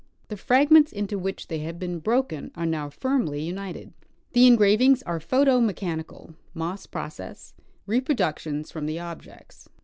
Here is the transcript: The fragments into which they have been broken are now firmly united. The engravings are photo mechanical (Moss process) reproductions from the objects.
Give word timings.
The 0.29 0.35
fragments 0.35 0.91
into 0.91 1.19
which 1.19 1.45
they 1.45 1.59
have 1.59 1.77
been 1.77 1.99
broken 1.99 2.49
are 2.55 2.65
now 2.65 2.89
firmly 2.89 3.43
united. 3.43 3.93
The 4.33 4.47
engravings 4.47 5.03
are 5.03 5.19
photo 5.19 5.59
mechanical 5.59 6.33
(Moss 6.55 6.87
process) 6.87 7.53
reproductions 7.85 8.71
from 8.71 8.87
the 8.87 8.97
objects. 8.99 9.69